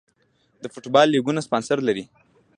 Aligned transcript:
د 0.63 0.65
فوټبال 0.73 1.07
لیګونه 1.11 1.39
سپانسر 1.47 1.77
لري 1.87 2.03